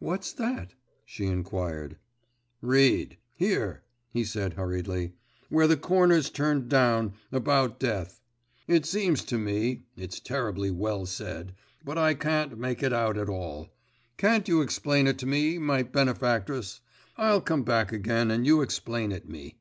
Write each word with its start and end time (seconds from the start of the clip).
'What's 0.00 0.32
that?' 0.32 0.74
she 1.04 1.26
inquired. 1.26 1.96
'Read… 2.60 3.18
here,' 3.36 3.84
he 4.10 4.24
said 4.24 4.54
hurriedly, 4.54 5.12
'where 5.48 5.68
the 5.68 5.76
corner's 5.76 6.28
turned 6.28 6.68
down, 6.68 7.12
about 7.30 7.78
death. 7.78 8.20
It 8.66 8.84
seems 8.84 9.22
to 9.26 9.38
me, 9.38 9.84
it's 9.96 10.18
terribly 10.18 10.72
well 10.72 11.06
said, 11.06 11.54
but 11.84 11.98
I 11.98 12.14
can't 12.14 12.58
make 12.58 12.82
it 12.82 12.92
out 12.92 13.16
at 13.16 13.28
all. 13.28 13.68
Can't 14.16 14.48
you 14.48 14.60
explain 14.60 15.06
it 15.06 15.18
to 15.18 15.26
me, 15.26 15.56
my 15.56 15.84
benefactress? 15.84 16.80
I'll 17.16 17.40
come 17.40 17.62
back 17.62 17.92
again 17.92 18.32
and 18.32 18.44
you 18.44 18.62
explain 18.62 19.12
it 19.12 19.28
me. 19.28 19.54